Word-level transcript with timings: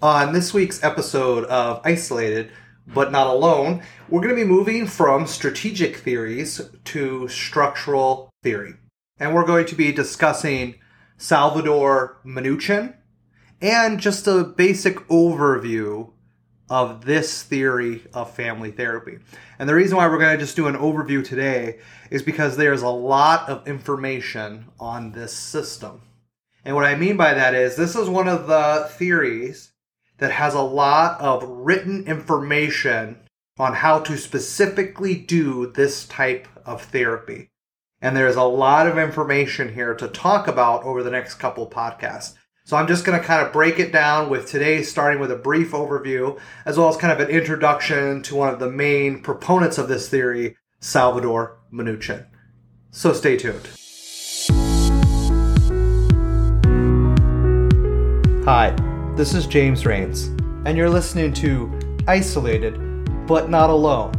On 0.00 0.32
this 0.32 0.54
week's 0.54 0.84
episode 0.84 1.42
of 1.46 1.80
Isolated 1.84 2.52
but 2.86 3.10
Not 3.10 3.26
Alone, 3.26 3.82
we're 4.08 4.20
going 4.20 4.32
to 4.32 4.40
be 4.40 4.48
moving 4.48 4.86
from 4.86 5.26
strategic 5.26 5.96
theories 5.96 6.60
to 6.84 7.26
structural 7.26 8.30
theory. 8.44 8.74
And 9.18 9.34
we're 9.34 9.44
going 9.44 9.66
to 9.66 9.74
be 9.74 9.90
discussing 9.90 10.76
Salvador 11.16 12.20
Minuchin 12.24 12.94
and 13.60 13.98
just 13.98 14.28
a 14.28 14.44
basic 14.44 14.98
overview 15.08 16.12
of 16.70 17.04
this 17.04 17.42
theory 17.42 18.04
of 18.14 18.32
family 18.32 18.70
therapy. 18.70 19.18
And 19.58 19.68
the 19.68 19.74
reason 19.74 19.96
why 19.96 20.06
we're 20.06 20.20
going 20.20 20.38
to 20.38 20.44
just 20.44 20.54
do 20.54 20.68
an 20.68 20.76
overview 20.76 21.24
today 21.24 21.80
is 22.08 22.22
because 22.22 22.56
there's 22.56 22.82
a 22.82 22.88
lot 22.88 23.48
of 23.48 23.66
information 23.66 24.66
on 24.78 25.10
this 25.10 25.32
system. 25.32 26.02
And 26.64 26.76
what 26.76 26.84
I 26.84 26.94
mean 26.94 27.16
by 27.16 27.34
that 27.34 27.56
is 27.56 27.74
this 27.74 27.96
is 27.96 28.08
one 28.08 28.28
of 28.28 28.46
the 28.46 28.88
theories 28.92 29.72
that 30.18 30.32
has 30.32 30.54
a 30.54 30.62
lot 30.62 31.20
of 31.20 31.42
written 31.42 32.04
information 32.06 33.18
on 33.58 33.74
how 33.74 33.98
to 34.00 34.16
specifically 34.16 35.16
do 35.16 35.72
this 35.72 36.06
type 36.06 36.46
of 36.64 36.82
therapy. 36.82 37.50
And 38.00 38.16
there's 38.16 38.36
a 38.36 38.44
lot 38.44 38.86
of 38.86 38.98
information 38.98 39.74
here 39.74 39.94
to 39.94 40.06
talk 40.06 40.46
about 40.46 40.84
over 40.84 41.02
the 41.02 41.10
next 41.10 41.34
couple 41.34 41.68
podcasts. 41.68 42.34
So 42.64 42.76
I'm 42.76 42.86
just 42.86 43.04
going 43.04 43.18
to 43.18 43.26
kind 43.26 43.44
of 43.44 43.52
break 43.52 43.78
it 43.80 43.92
down 43.92 44.28
with 44.28 44.46
today, 44.46 44.82
starting 44.82 45.20
with 45.20 45.32
a 45.32 45.36
brief 45.36 45.72
overview, 45.72 46.38
as 46.66 46.76
well 46.78 46.88
as 46.88 46.96
kind 46.96 47.12
of 47.12 47.26
an 47.26 47.34
introduction 47.34 48.22
to 48.24 48.36
one 48.36 48.52
of 48.52 48.60
the 48.60 48.70
main 48.70 49.22
proponents 49.22 49.78
of 49.78 49.88
this 49.88 50.08
theory, 50.08 50.56
Salvador 50.78 51.58
Minuchin. 51.72 52.26
So 52.90 53.12
stay 53.12 53.36
tuned. 53.36 53.68
Hi, 58.44 58.74
this 59.18 59.34
is 59.34 59.48
James 59.48 59.84
Rains, 59.84 60.26
and 60.64 60.78
you're 60.78 60.88
listening 60.88 61.32
to 61.32 61.76
Isolated 62.06 62.78
But 63.26 63.50
Not 63.50 63.68
Alone, 63.68 64.12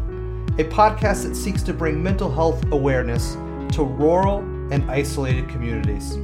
a 0.59 0.65
podcast 0.65 1.23
that 1.23 1.37
seeks 1.37 1.63
to 1.63 1.73
bring 1.73 2.03
mental 2.03 2.29
health 2.29 2.69
awareness 2.73 3.35
to 3.75 3.83
rural 3.83 4.39
and 4.73 4.91
isolated 4.91 5.47
communities. 5.47 6.17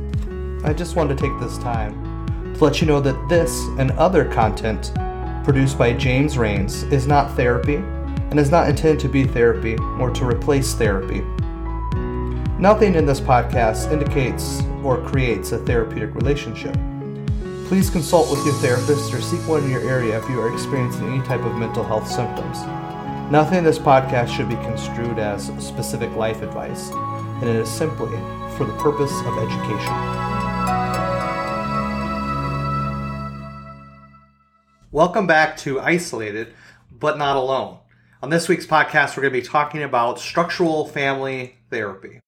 I 0.66 0.74
just 0.74 0.98
wanted 0.98 1.18
to 1.18 1.24
take 1.24 1.40
this 1.40 1.58
time 1.60 2.54
to 2.54 2.64
let 2.66 2.82
you 2.82 2.88
know 2.88 3.00
that 3.00 3.30
this 3.30 3.58
and 3.80 3.92
other 3.92 4.26
content 4.26 4.92
produced 5.46 5.78
by 5.78 5.94
James 5.94 6.38
Rains 6.38 6.84
is 6.84 7.08
not 7.08 7.34
therapy 7.38 7.76
and 7.76 8.38
is 8.38 8.52
not 8.52 8.68
intended 8.68 9.00
to 9.00 9.08
be 9.08 9.24
therapy 9.24 9.78
or 10.02 10.10
to 10.10 10.28
replace 10.28 10.74
therapy. 10.74 11.22
Nothing 12.60 12.96
in 12.96 13.06
this 13.06 13.22
podcast 13.22 13.90
indicates 13.94 14.62
or 14.84 15.02
creates 15.02 15.54
a 15.54 15.60
therapeutic 15.60 16.14
relationship. 16.14 16.76
Please 17.68 17.90
consult 17.90 18.30
with 18.30 18.46
your 18.46 18.54
therapist 18.56 19.12
or 19.12 19.20
seek 19.20 19.40
one 19.48 19.64
in 19.64 19.72
your 19.72 19.82
area 19.82 20.22
if 20.22 20.30
you 20.30 20.40
are 20.40 20.54
experiencing 20.54 21.08
any 21.08 21.20
type 21.26 21.42
of 21.42 21.56
mental 21.56 21.84
health 21.84 22.08
symptoms. 22.08 22.60
Nothing 23.32 23.58
in 23.58 23.64
this 23.64 23.80
podcast 23.80 24.28
should 24.28 24.48
be 24.48 24.56
construed 24.58 25.18
as 25.18 25.48
specific 25.58 26.16
life 26.16 26.44
advice, 26.44 26.92
and 26.92 27.46
it 27.46 27.56
is 27.56 27.68
simply 27.68 28.16
for 28.56 28.66
the 28.66 28.78
purpose 28.78 29.12
of 29.26 29.36
education. 29.40 29.96
Welcome 34.92 35.26
back 35.26 35.58
to 35.58 35.80
Isolated 35.80 36.54
but 36.92 37.18
Not 37.18 37.36
Alone. 37.36 37.80
On 38.22 38.30
this 38.30 38.48
week's 38.48 38.68
podcast, 38.68 39.18
we're 39.18 39.24
going 39.24 39.34
to 39.34 39.42
be 39.42 39.48
talking 39.48 39.82
about 39.82 40.20
structural 40.20 40.88
family 40.88 41.56
therapy 41.72 42.20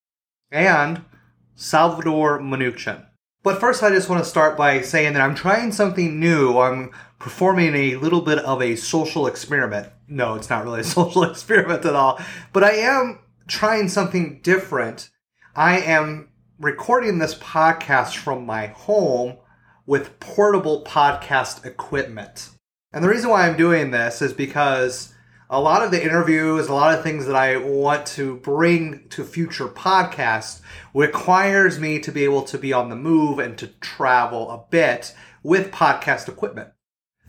and 0.52 1.05
Salvador 1.53 2.39
Minuchin. 2.39 3.06
But 3.48 3.62
first, 3.62 3.81
I 3.81 3.92
just 3.92 4.09
want 4.09 4.22
to 4.22 4.30
start 4.30 4.58
by 4.58 4.81
saying 4.81 5.14
that 5.14 5.22
I'm 5.22 5.34
trying 5.34 5.72
something 5.72 6.20
new. 6.20 6.59
I'm 6.59 6.92
performing 7.17 7.76
a 7.76 7.95
little 7.95 8.20
bit 8.20 8.39
of 8.39 8.62
a 8.62 8.76
social 8.76 9.26
experiment. 9.26 9.88
No, 10.06 10.36
it's 10.36 10.50
not 10.50 10.66
really 10.66 10.81
a 10.81 10.84
social 10.98 11.23
experiment 11.23 11.86
at 11.86 11.95
all, 11.95 12.20
but 12.52 12.66
I 12.66 12.72
am 12.72 13.20
trying 13.48 13.88
something 13.88 14.42
different. 14.44 15.12
I 15.55 15.80
am 15.80 16.27
recording 16.60 17.20
this 17.20 17.36
podcast 17.36 18.17
from 18.17 18.45
my 18.45 18.67
home 18.67 19.38
with 19.86 20.20
portable 20.20 20.83
podcast 20.83 21.66
equipment. 21.66 22.50
And 22.92 23.02
the 23.02 23.08
reason 23.08 23.30
why 23.30 23.48
I'm 23.48 23.55
doing 23.55 23.92
this 23.92 24.21
is 24.21 24.33
because 24.33 25.14
a 25.49 25.61
lot 25.61 25.81
of 25.81 25.91
the 25.91 26.03
interviews, 26.03 26.67
a 26.67 26.73
lot 26.73 26.97
of 26.97 27.03
things 27.03 27.25
that 27.25 27.35
I 27.35 27.58
want 27.58 28.05
to 28.08 28.35
bring 28.37 29.08
to 29.09 29.23
future 29.23 29.67
podcasts 29.67 30.61
requires 30.93 31.80
me 31.80 31.99
to 31.99 32.11
be 32.11 32.25
able 32.25 32.41
to 32.43 32.58
be 32.58 32.73
on 32.73 32.89
the 32.89 32.95
move 32.97 33.39
and 33.39 33.58
to 33.59 33.67
travel 33.80 34.52
a 34.52 34.65
bit 34.69 35.15
with 35.43 35.71
podcast 35.71 36.27
equipment. 36.27 36.69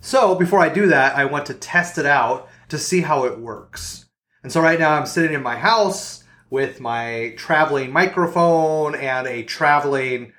So 0.00 0.34
before 0.34 0.58
I 0.58 0.68
do 0.68 0.88
that, 0.88 1.16
I 1.16 1.26
want 1.26 1.46
to 1.46 1.54
test 1.54 1.96
it 1.96 2.06
out 2.06 2.48
to 2.70 2.78
see 2.78 3.02
how 3.02 3.24
it 3.24 3.38
works. 3.38 4.06
And 4.42 4.50
so 4.50 4.60
right 4.60 4.78
now 4.78 4.94
I'm 4.94 5.06
sitting 5.06 5.34
in 5.34 5.42
my 5.42 5.56
house 5.56 6.24
with 6.50 6.80
my 6.80 7.34
traveling 7.36 7.92
microphone 7.92 8.96
and 8.96 9.28
a 9.28 9.44
traveling, 9.44 10.32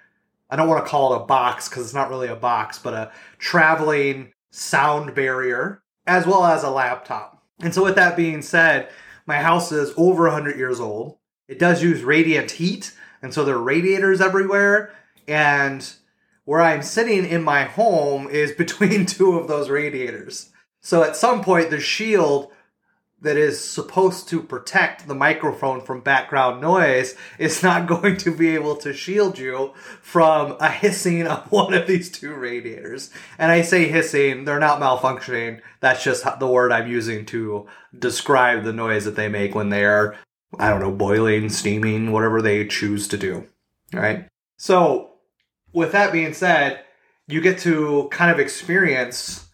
I 0.50 0.58
don't 0.58 0.68
want 0.68 0.84
to 0.84 0.90
call 0.90 1.14
it 1.14 1.22
a 1.22 1.26
box 1.26 1.70
because 1.70 1.86
it's 1.86 1.94
not 1.94 2.10
really 2.10 2.28
a 2.28 2.36
box, 2.36 2.78
but 2.80 2.94
a 2.94 3.12
traveling 3.38 4.34
sound 4.52 5.16
barrier 5.16 5.82
as 6.06 6.26
well 6.26 6.44
as 6.44 6.64
a 6.64 6.70
laptop. 6.70 7.39
And 7.62 7.74
so, 7.74 7.84
with 7.84 7.96
that 7.96 8.16
being 8.16 8.42
said, 8.42 8.90
my 9.26 9.38
house 9.38 9.72
is 9.72 9.94
over 9.98 10.24
100 10.24 10.58
years 10.58 10.80
old. 10.80 11.18
It 11.48 11.60
does 11.60 11.84
use 11.84 12.04
radiant 12.04 12.52
heat, 12.52 12.96
and 13.22 13.34
so 13.34 13.44
there 13.44 13.56
are 13.56 13.62
radiators 13.62 14.22
everywhere. 14.22 14.94
And 15.28 15.88
where 16.46 16.62
I'm 16.62 16.82
sitting 16.82 17.26
in 17.26 17.44
my 17.44 17.64
home 17.64 18.28
is 18.30 18.52
between 18.58 19.06
two 19.06 19.38
of 19.38 19.48
those 19.48 19.70
radiators. 19.70 20.50
So, 20.82 21.04
at 21.04 21.16
some 21.16 21.44
point, 21.44 21.70
the 21.70 21.80
shield 21.80 22.52
that 23.22 23.38
is 23.38 23.64
supposed 23.64 24.30
to 24.30 24.42
protect 24.42 25.08
the 25.08 25.16
microphone 25.16 25.82
from 25.82 26.02
background 26.02 26.62
noise 26.62 27.16
is 27.38 27.62
not 27.62 27.88
going 27.88 28.18
to 28.18 28.34
be 28.34 28.50
able 28.50 28.76
to 28.78 28.94
shield 28.94 29.38
you 29.38 29.74
from 30.02 30.56
a 30.60 30.70
hissing 30.70 31.28
of 31.28 31.46
one 31.52 31.74
of 31.74 31.88
these 31.88 32.10
two 32.10 32.34
radiators. 32.34 33.10
And 33.38 33.52
I 33.52 33.62
say 33.62 33.88
hissing, 33.88 34.46
they're 34.46 34.60
not 34.60 34.80
malfunctioning. 34.80 35.62
That's 35.82 36.04
just 36.04 36.26
the 36.40 36.48
word 36.48 36.72
I'm 36.72 36.90
using 36.90 37.26
to 37.28 37.68
describe 37.98 38.64
the 38.64 38.74
noise 38.74 39.06
that 39.06 39.16
they 39.16 39.28
make 39.28 39.54
when 39.54 39.70
they're, 39.70 40.16
I 40.58 40.70
don't 40.70 40.82
know, 40.82 40.92
boiling, 40.92 41.50
steaming, 41.50 42.12
whatever 42.12 42.42
they 42.42 42.66
choose 42.68 43.08
to 43.10 43.18
do. 43.18 43.46
All 43.94 44.00
right. 44.00 44.28
So, 44.58 45.12
with 45.74 45.92
that 45.92 46.12
being 46.12 46.34
said, 46.34 46.84
you 47.28 47.42
get 47.42 47.60
to 47.60 48.08
kind 48.12 48.32
of 48.32 48.40
experience 48.40 49.49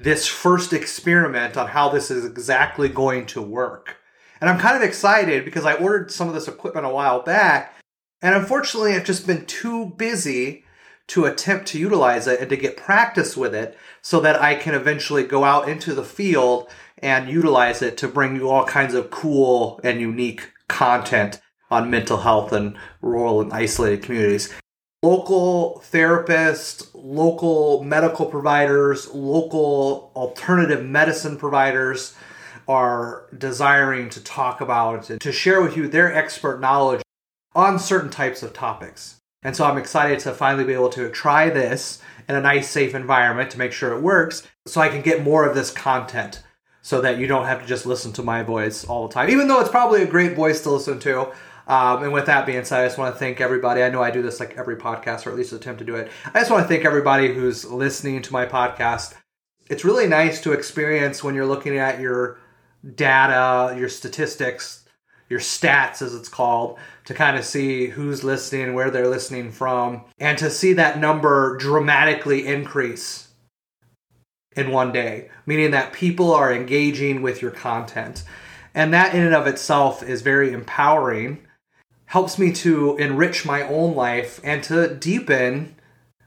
this 0.00 0.28
first 0.28 0.72
experiment 0.72 1.56
on 1.56 1.68
how 1.68 1.88
this 1.88 2.10
is 2.10 2.24
exactly 2.24 2.88
going 2.88 3.26
to 3.26 3.42
work. 3.42 3.96
And 4.40 4.48
I'm 4.48 4.58
kind 4.58 4.76
of 4.76 4.82
excited 4.82 5.44
because 5.44 5.66
I 5.66 5.74
ordered 5.74 6.12
some 6.12 6.28
of 6.28 6.34
this 6.34 6.46
equipment 6.46 6.86
a 6.86 6.90
while 6.90 7.20
back, 7.22 7.74
and 8.22 8.34
unfortunately, 8.34 8.94
I've 8.94 9.04
just 9.04 9.26
been 9.26 9.44
too 9.46 9.86
busy 9.96 10.64
to 11.08 11.24
attempt 11.24 11.66
to 11.68 11.78
utilize 11.78 12.26
it 12.26 12.40
and 12.40 12.48
to 12.50 12.56
get 12.56 12.76
practice 12.76 13.36
with 13.36 13.54
it 13.54 13.76
so 14.02 14.20
that 14.20 14.40
I 14.40 14.54
can 14.54 14.74
eventually 14.74 15.24
go 15.24 15.42
out 15.42 15.68
into 15.68 15.94
the 15.94 16.04
field 16.04 16.68
and 16.98 17.28
utilize 17.28 17.82
it 17.82 17.96
to 17.98 18.08
bring 18.08 18.36
you 18.36 18.50
all 18.50 18.64
kinds 18.64 18.94
of 18.94 19.10
cool 19.10 19.80
and 19.82 20.00
unique 20.00 20.52
content 20.68 21.40
on 21.70 21.90
mental 21.90 22.18
health 22.18 22.52
and 22.52 22.76
rural 23.00 23.40
and 23.40 23.52
isolated 23.52 24.02
communities 24.02 24.52
local 25.02 25.82
therapists, 25.92 26.88
local 26.94 27.84
medical 27.84 28.26
providers, 28.26 29.12
local 29.14 30.10
alternative 30.16 30.84
medicine 30.84 31.36
providers 31.36 32.14
are 32.66 33.26
desiring 33.36 34.10
to 34.10 34.22
talk 34.22 34.60
about 34.60 35.08
and 35.08 35.20
to 35.20 35.32
share 35.32 35.62
with 35.62 35.76
you 35.76 35.88
their 35.88 36.12
expert 36.14 36.60
knowledge 36.60 37.02
on 37.54 37.78
certain 37.78 38.10
types 38.10 38.42
of 38.42 38.52
topics. 38.52 39.16
And 39.42 39.56
so 39.56 39.64
I'm 39.64 39.78
excited 39.78 40.18
to 40.20 40.34
finally 40.34 40.64
be 40.64 40.74
able 40.74 40.90
to 40.90 41.08
try 41.10 41.48
this 41.48 42.02
in 42.28 42.34
a 42.34 42.40
nice, 42.40 42.68
safe 42.68 42.94
environment 42.94 43.50
to 43.52 43.58
make 43.58 43.72
sure 43.72 43.92
it 43.92 44.02
works 44.02 44.46
so 44.66 44.80
I 44.80 44.88
can 44.88 45.00
get 45.00 45.22
more 45.22 45.46
of 45.46 45.54
this 45.54 45.70
content 45.70 46.42
so 46.82 47.00
that 47.00 47.18
you 47.18 47.26
don't 47.26 47.46
have 47.46 47.60
to 47.60 47.66
just 47.66 47.86
listen 47.86 48.12
to 48.14 48.22
my 48.22 48.42
voice 48.42 48.84
all 48.84 49.06
the 49.06 49.14
time. 49.14 49.30
Even 49.30 49.46
though 49.46 49.60
it's 49.60 49.70
probably 49.70 50.02
a 50.02 50.06
great 50.06 50.34
voice 50.34 50.60
to 50.62 50.70
listen 50.70 50.98
to, 51.00 51.32
um, 51.68 52.02
and 52.02 52.12
with 52.14 52.26
that 52.26 52.46
being 52.46 52.64
said, 52.64 52.80
I 52.80 52.86
just 52.86 52.96
want 52.96 53.14
to 53.14 53.18
thank 53.18 53.42
everybody. 53.42 53.82
I 53.82 53.90
know 53.90 54.02
I 54.02 54.10
do 54.10 54.22
this 54.22 54.40
like 54.40 54.56
every 54.56 54.76
podcast, 54.76 55.26
or 55.26 55.30
at 55.30 55.36
least 55.36 55.52
attempt 55.52 55.80
to 55.80 55.84
do 55.84 55.96
it. 55.96 56.10
I 56.32 56.40
just 56.40 56.50
want 56.50 56.64
to 56.64 56.68
thank 56.68 56.86
everybody 56.86 57.34
who's 57.34 57.66
listening 57.66 58.22
to 58.22 58.32
my 58.32 58.46
podcast. 58.46 59.14
It's 59.68 59.84
really 59.84 60.06
nice 60.06 60.40
to 60.42 60.52
experience 60.52 61.22
when 61.22 61.34
you're 61.34 61.44
looking 61.44 61.76
at 61.76 62.00
your 62.00 62.38
data, 62.94 63.76
your 63.78 63.90
statistics, 63.90 64.86
your 65.28 65.40
stats, 65.40 66.00
as 66.00 66.14
it's 66.14 66.30
called, 66.30 66.78
to 67.04 67.12
kind 67.12 67.36
of 67.36 67.44
see 67.44 67.88
who's 67.88 68.24
listening, 68.24 68.72
where 68.72 68.90
they're 68.90 69.06
listening 69.06 69.52
from, 69.52 70.06
and 70.18 70.38
to 70.38 70.48
see 70.48 70.72
that 70.72 70.98
number 70.98 71.58
dramatically 71.58 72.46
increase 72.46 73.28
in 74.56 74.70
one 74.70 74.90
day, 74.90 75.28
meaning 75.44 75.72
that 75.72 75.92
people 75.92 76.32
are 76.32 76.50
engaging 76.50 77.20
with 77.20 77.42
your 77.42 77.50
content. 77.50 78.24
And 78.74 78.94
that 78.94 79.14
in 79.14 79.22
and 79.22 79.34
of 79.34 79.46
itself 79.46 80.02
is 80.02 80.22
very 80.22 80.52
empowering 80.52 81.44
helps 82.08 82.38
me 82.38 82.52
to 82.52 82.96
enrich 82.96 83.44
my 83.44 83.62
own 83.62 83.94
life 83.94 84.40
and 84.42 84.62
to 84.64 84.94
deepen 84.94 85.74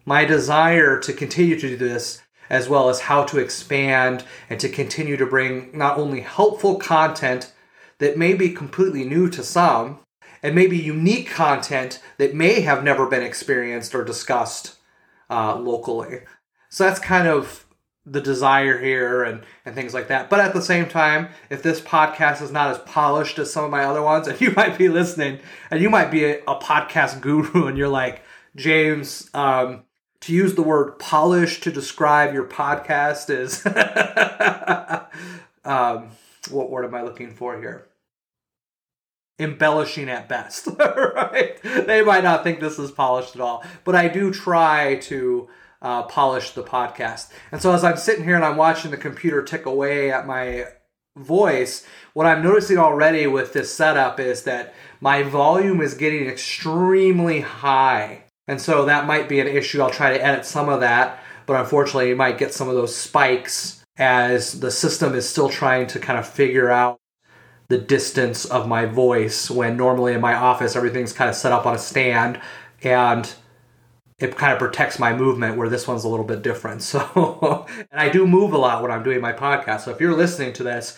my 0.06 0.25
desire 0.25 1.00
to 1.00 1.13
continue 1.13 1.60
to 1.60 1.69
do 1.69 1.75
this, 1.78 2.22
as 2.50 2.69
well 2.69 2.89
as 2.89 3.01
how 3.01 3.24
to 3.24 3.39
expand 3.39 4.24
and 4.50 4.60
to 4.60 4.69
continue 4.69 5.18
to 5.18 5.25
bring 5.25 5.69
not 5.74 5.98
only 5.98 6.22
helpful 6.22 6.75
content 6.75 7.51
that 7.98 8.18
may 8.18 8.33
be 8.33 8.50
completely 8.50 9.04
new 9.04 9.30
to 9.30 9.44
some, 9.44 10.00
and 10.44 10.56
maybe 10.56 10.78
unique 10.78 11.30
content 11.30 12.01
that 12.18 12.33
may 12.33 12.62
have 12.62 12.83
never 12.83 13.07
been 13.07 13.24
experienced 13.24 13.94
or 13.94 14.04
discussed 14.04 14.75
uh, 15.30 15.56
locally. 15.56 16.19
So 16.69 16.83
that's 16.83 17.00
kind 17.00 17.28
of 17.28 17.66
the 18.11 18.21
desire 18.21 18.77
here 18.77 19.23
and, 19.23 19.41
and 19.65 19.73
things 19.73 19.93
like 19.93 20.09
that. 20.09 20.29
But 20.29 20.41
at 20.41 20.53
the 20.53 20.61
same 20.61 20.87
time, 20.87 21.29
if 21.49 21.63
this 21.63 21.79
podcast 21.79 22.41
is 22.41 22.51
not 22.51 22.69
as 22.69 22.77
polished 22.79 23.39
as 23.39 23.51
some 23.51 23.63
of 23.63 23.71
my 23.71 23.85
other 23.85 24.01
ones, 24.01 24.27
and 24.27 24.39
you 24.41 24.51
might 24.51 24.77
be 24.77 24.89
listening 24.89 25.39
and 25.71 25.81
you 25.81 25.89
might 25.89 26.11
be 26.11 26.25
a, 26.25 26.39
a 26.47 26.59
podcast 26.59 27.21
guru 27.21 27.67
and 27.67 27.77
you're 27.77 27.87
like, 27.87 28.21
James, 28.55 29.29
um, 29.33 29.83
to 30.19 30.33
use 30.33 30.55
the 30.55 30.61
word 30.61 30.99
polish 30.99 31.61
to 31.61 31.71
describe 31.71 32.33
your 32.33 32.45
podcast 32.45 33.29
is 33.29 33.65
um, 35.65 36.09
what 36.49 36.69
word 36.69 36.85
am 36.85 36.93
I 36.93 37.01
looking 37.01 37.33
for 37.33 37.57
here? 37.57 37.87
Embellishing 39.39 40.09
at 40.09 40.29
best, 40.29 40.67
right? 40.77 41.59
They 41.63 42.03
might 42.03 42.23
not 42.23 42.43
think 42.43 42.59
this 42.59 42.77
is 42.77 42.91
polished 42.91 43.35
at 43.35 43.41
all, 43.41 43.63
but 43.85 43.95
I 43.95 44.09
do 44.09 44.31
try 44.31 44.97
to 45.03 45.49
uh, 45.81 46.04
polish 46.04 46.51
the 46.51 46.63
podcast. 46.63 47.31
And 47.51 47.62
so 47.62 47.74
as 47.74 47.83
I'm 47.83 47.98
sitting 47.98 48.24
here 48.24 48.36
and 48.36 48.45
I'm 48.45 48.57
watching 48.57 48.92
the 48.92 48.98
computer 48.98 49.42
tick 49.42 49.66
away 49.66 50.12
at 50.12 50.28
my 50.28 50.66
voice, 51.18 51.86
what 52.13 52.25
I'm 52.25 52.44
noticing 52.44 52.78
already 52.78 53.28
with 53.28 53.54
this 53.54 53.74
setup 53.74 54.19
is 54.19 54.44
that 54.44 54.74
my 55.00 55.24
volume 55.24 55.81
is 55.81 55.94
getting 55.94 56.28
extremely 56.28 57.42
high. 57.42 58.25
And 58.48 58.62
so 58.62 58.86
that 58.86 59.07
might 59.07 59.30
be 59.30 59.39
an 59.39 59.48
issue. 59.48 59.81
I'll 59.81 59.89
try 59.89 60.16
to 60.16 60.24
edit 60.24 60.45
some 60.45 60.69
of 60.69 60.81
that, 60.81 61.19
but 61.45 61.60
unfortunately, 61.60 62.10
you 62.10 62.16
might 62.16 62.38
get 62.38 62.54
some 62.54 62.69
of 62.69 62.75
those 62.75 62.95
spikes 62.95 63.83
as 63.98 64.60
the 64.60 64.72
system 64.72 65.16
is 65.16 65.28
still 65.28 65.50
trying 65.50 65.88
to 65.88 66.00
kind 66.00 66.18
of 66.18 66.28
figure 66.28 66.69
out 66.69 67.00
the 67.68 67.78
distance 67.78 68.45
of 68.45 68.68
my 68.68 68.86
voice 68.86 69.50
when 69.50 69.78
normally 69.78 70.13
in 70.13 70.19
my 70.19 70.33
office 70.33 70.75
everything's 70.75 71.13
kind 71.13 71.30
of 71.30 71.36
set 71.36 71.54
up 71.54 71.66
on 71.66 71.74
a 71.74 71.80
stand 71.80 72.39
and 72.83 73.33
it 74.21 74.38
kind 74.38 74.53
of 74.53 74.59
protects 74.59 75.00
my 75.00 75.13
movement 75.13 75.57
where 75.57 75.68
this 75.68 75.88
one's 75.88 76.03
a 76.03 76.07
little 76.07 76.25
bit 76.25 76.41
different. 76.41 76.81
So, 76.91 77.65
and 77.89 78.00
I 78.00 78.09
do 78.09 78.27
move 78.27 78.51
a 78.51 78.57
lot 78.57 78.81
when 78.81 78.91
I'm 78.91 79.03
doing 79.03 79.21
my 79.21 79.31
podcast. 79.31 79.81
So 79.81 79.91
if 79.91 80.01
you're 80.01 80.15
listening 80.15 80.51
to 80.53 80.63
this 80.63 80.97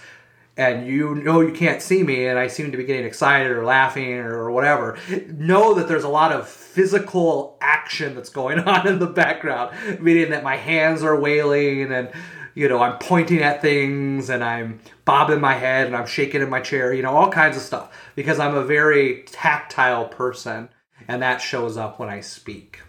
and 0.57 0.87
you 0.87 1.13
know 1.15 1.41
you 1.41 1.51
can't 1.51 1.81
see 1.81 2.03
me 2.03 2.25
and 2.25 2.39
I 2.39 2.47
seem 2.47 2.71
to 2.71 2.77
be 2.77 2.83
getting 2.83 3.05
excited 3.05 3.51
or 3.51 3.63
laughing 3.63 4.13
or 4.13 4.49
whatever, 4.49 4.97
know 5.27 5.75
that 5.75 5.87
there's 5.87 6.03
a 6.03 6.09
lot 6.09 6.31
of 6.31 6.47
physical 6.49 7.57
action 7.61 8.15
that's 8.15 8.29
going 8.29 8.59
on 8.67 8.87
in 8.87 8.99
the 8.99 9.07
background, 9.07 9.75
meaning 10.01 10.31
that 10.31 10.43
my 10.43 10.55
hands 10.55 11.03
are 11.03 11.19
wailing 11.19 11.91
and 11.91 12.11
you 12.55 12.69
know, 12.69 12.81
I'm 12.81 12.97
pointing 12.99 13.41
at 13.41 13.61
things 13.61 14.29
and 14.29 14.43
I'm 14.43 14.79
bobbing 15.05 15.41
my 15.41 15.53
head 15.53 15.87
and 15.87 15.95
I'm 15.95 16.05
shaking 16.05 16.41
in 16.41 16.49
my 16.49 16.61
chair, 16.61 16.93
you 16.93 17.01
know, 17.01 17.15
all 17.15 17.31
kinds 17.31 17.57
of 17.57 17.63
stuff 17.63 18.11
because 18.15 18.39
I'm 18.39 18.55
a 18.55 18.63
very 18.63 19.23
tactile 19.27 20.07
person 20.07 20.69
and 21.07 21.21
that 21.21 21.37
shows 21.37 21.77
up 21.77 21.99
when 21.99 22.09
I 22.09 22.21
speak. 22.21 22.79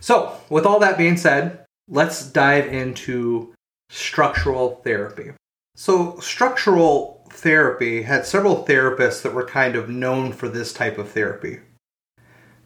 So, 0.00 0.38
with 0.48 0.66
all 0.66 0.80
that 0.80 0.98
being 0.98 1.16
said, 1.16 1.64
let's 1.88 2.26
dive 2.26 2.66
into 2.66 3.54
structural 3.90 4.80
therapy. 4.82 5.32
So, 5.76 6.18
structural 6.20 7.26
therapy 7.30 8.02
had 8.02 8.26
several 8.26 8.64
therapists 8.64 9.22
that 9.22 9.34
were 9.34 9.44
kind 9.44 9.76
of 9.76 9.88
known 9.88 10.32
for 10.32 10.48
this 10.48 10.72
type 10.72 10.98
of 10.98 11.10
therapy. 11.10 11.60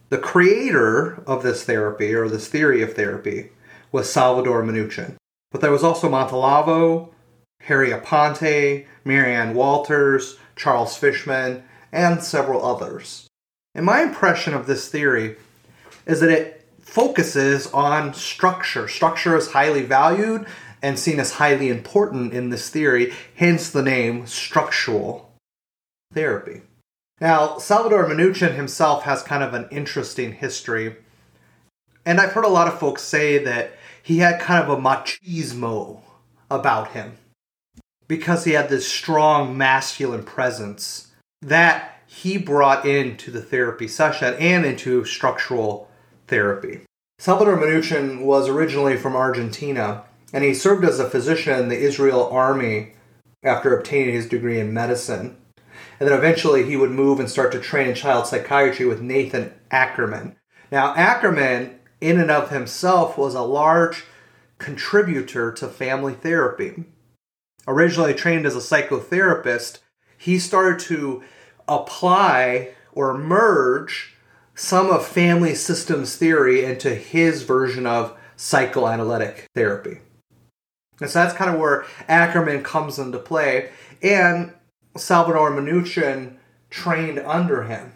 The 0.09 0.17
creator 0.17 1.23
of 1.27 1.43
this 1.43 1.63
therapy, 1.63 2.13
or 2.13 2.29
this 2.29 2.47
theory 2.47 2.81
of 2.81 2.93
therapy, 2.93 3.51
was 3.91 4.11
Salvador 4.11 4.63
Minuchin. 4.63 5.15
But 5.51 5.61
there 5.61 5.71
was 5.71 5.83
also 5.83 6.09
Montalvo, 6.09 7.13
Harry 7.61 7.89
Aponte, 7.89 8.85
Marianne 9.03 9.53
Walters, 9.53 10.37
Charles 10.55 10.95
Fishman, 10.97 11.63
and 11.91 12.21
several 12.21 12.65
others. 12.65 13.27
And 13.73 13.85
my 13.85 14.01
impression 14.01 14.53
of 14.53 14.67
this 14.67 14.89
theory 14.89 15.37
is 16.05 16.19
that 16.19 16.29
it 16.29 16.64
focuses 16.85 17.67
on 17.73 18.13
structure. 18.13 18.87
Structure 18.87 19.35
is 19.35 19.51
highly 19.51 19.81
valued 19.81 20.45
and 20.81 20.97
seen 20.97 21.19
as 21.19 21.33
highly 21.33 21.67
important 21.67 22.33
in 22.33 22.49
this 22.49 22.69
theory, 22.69 23.11
hence 23.35 23.69
the 23.69 23.81
name 23.81 24.25
structural 24.27 25.33
therapy. 26.13 26.61
Now, 27.19 27.57
Salvador 27.57 28.05
Minuchin 28.05 28.55
himself 28.55 29.03
has 29.03 29.23
kind 29.23 29.43
of 29.43 29.53
an 29.53 29.67
interesting 29.71 30.33
history, 30.33 30.95
and 32.05 32.21
I've 32.21 32.33
heard 32.33 32.45
a 32.45 32.49
lot 32.49 32.67
of 32.67 32.79
folks 32.79 33.01
say 33.01 33.43
that 33.43 33.73
he 34.03 34.19
had 34.19 34.39
kind 34.39 34.63
of 34.63 34.69
a 34.69 34.81
machismo 34.81 36.01
about 36.51 36.91
him 36.91 37.17
because 38.07 38.43
he 38.43 38.51
had 38.51 38.69
this 38.69 38.87
strong 38.87 39.57
masculine 39.57 40.23
presence 40.23 41.11
that 41.41 41.99
he 42.05 42.37
brought 42.37 42.85
into 42.85 43.31
the 43.31 43.41
therapy 43.41 43.87
session 43.87 44.35
and 44.35 44.65
into 44.65 45.03
structural 45.05 45.89
therapy. 46.27 46.81
Salvador 47.17 47.57
Minuchin 47.57 48.23
was 48.23 48.49
originally 48.49 48.97
from 48.97 49.15
Argentina, 49.15 50.03
and 50.33 50.43
he 50.43 50.53
served 50.53 50.83
as 50.83 50.99
a 50.99 51.09
physician 51.09 51.59
in 51.59 51.69
the 51.69 51.77
Israel 51.77 52.27
army 52.29 52.93
after 53.43 53.75
obtaining 53.75 54.13
his 54.13 54.27
degree 54.27 54.59
in 54.59 54.73
medicine. 54.73 55.37
And 55.99 56.09
then 56.09 56.17
eventually 56.17 56.65
he 56.65 56.75
would 56.75 56.91
move 56.91 57.19
and 57.19 57.29
start 57.29 57.51
to 57.53 57.59
train 57.59 57.87
in 57.87 57.95
child 57.95 58.27
psychiatry 58.27 58.85
with 58.85 59.01
Nathan 59.01 59.53
Ackerman. 59.71 60.35
Now, 60.71 60.93
Ackerman, 60.95 61.79
in 62.01 62.19
and 62.19 62.31
of 62.31 62.49
himself, 62.49 63.17
was 63.17 63.33
a 63.33 63.41
large 63.41 64.03
contributor 64.57 65.51
to 65.53 65.67
family 65.67 66.13
therapy. 66.13 66.85
Originally 67.67 68.13
trained 68.13 68.45
as 68.45 68.55
a 68.55 68.59
psychotherapist, 68.59 69.79
he 70.17 70.37
started 70.37 70.79
to 70.87 71.23
apply 71.67 72.69
or 72.91 73.17
merge 73.17 74.14
some 74.55 74.89
of 74.89 75.05
family 75.05 75.53
systems 75.53 76.15
theory 76.15 76.63
into 76.63 76.95
his 76.95 77.43
version 77.43 77.85
of 77.85 78.17
psychoanalytic 78.37 79.47
therapy. 79.53 79.99
And 81.01 81.09
so 81.09 81.19
that's 81.19 81.35
kind 81.35 81.53
of 81.53 81.59
where 81.59 81.85
Ackerman 82.07 82.63
comes 82.63 82.97
into 82.97 83.19
play. 83.19 83.69
And 84.01 84.53
Salvador 84.95 85.51
Minuchin 85.51 86.37
trained 86.69 87.19
under 87.19 87.63
him. 87.63 87.93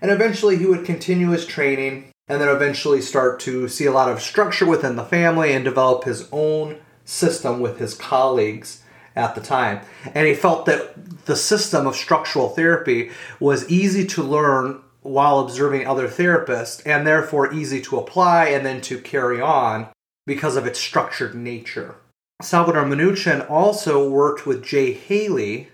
And 0.00 0.10
eventually 0.10 0.56
he 0.56 0.66
would 0.66 0.84
continue 0.84 1.30
his 1.30 1.46
training 1.46 2.10
and 2.28 2.40
then 2.40 2.48
eventually 2.48 3.00
start 3.00 3.40
to 3.40 3.68
see 3.68 3.86
a 3.86 3.92
lot 3.92 4.10
of 4.10 4.20
structure 4.20 4.66
within 4.66 4.96
the 4.96 5.04
family 5.04 5.52
and 5.52 5.64
develop 5.64 6.04
his 6.04 6.28
own 6.30 6.78
system 7.04 7.60
with 7.60 7.78
his 7.78 7.94
colleagues 7.94 8.82
at 9.16 9.34
the 9.34 9.40
time. 9.40 9.80
And 10.14 10.26
he 10.26 10.34
felt 10.34 10.66
that 10.66 11.26
the 11.26 11.36
system 11.36 11.86
of 11.86 11.96
structural 11.96 12.50
therapy 12.50 13.10
was 13.40 13.68
easy 13.68 14.06
to 14.08 14.22
learn 14.22 14.82
while 15.08 15.40
observing 15.40 15.86
other 15.86 16.08
therapists 16.08 16.82
and 16.86 17.06
therefore 17.06 17.52
easy 17.52 17.80
to 17.82 17.98
apply 17.98 18.48
and 18.48 18.64
then 18.64 18.80
to 18.82 19.00
carry 19.00 19.40
on 19.40 19.88
because 20.26 20.56
of 20.56 20.66
its 20.66 20.78
structured 20.78 21.34
nature. 21.34 21.96
Salvador 22.40 22.84
Minuchin 22.84 23.48
also 23.50 24.08
worked 24.08 24.46
with 24.46 24.64
Jay 24.64 24.92
Haley 24.92 25.68